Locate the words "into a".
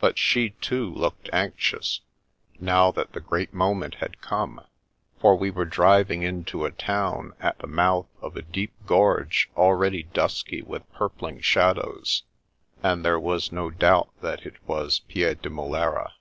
6.22-6.70